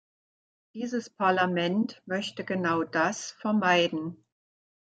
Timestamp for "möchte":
2.07-2.43